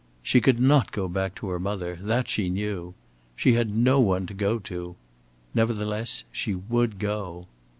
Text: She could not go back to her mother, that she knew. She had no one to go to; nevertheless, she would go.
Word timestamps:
She 0.23 0.41
could 0.41 0.59
not 0.59 0.91
go 0.91 1.07
back 1.07 1.35
to 1.35 1.49
her 1.49 1.59
mother, 1.59 1.99
that 2.01 2.27
she 2.27 2.49
knew. 2.49 2.95
She 3.35 3.53
had 3.53 3.77
no 3.77 3.99
one 3.99 4.25
to 4.25 4.33
go 4.33 4.57
to; 4.57 4.95
nevertheless, 5.53 6.23
she 6.31 6.55
would 6.55 6.97
go. 6.97 7.45